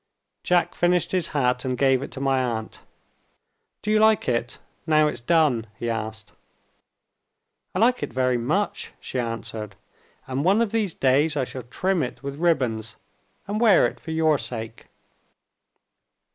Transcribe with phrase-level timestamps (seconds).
[0.41, 2.79] Jack finished his hat, and gave it to my aunt.
[3.83, 6.31] "Do you like it, now it's done?" he asked.
[7.75, 9.75] "I like it very much," she answered:
[10.25, 12.95] "and one of these days I shall trim it with ribbons,
[13.47, 14.87] and wear it for your sake."